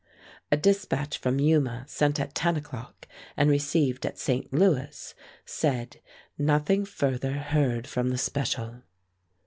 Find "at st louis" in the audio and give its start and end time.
4.03-5.13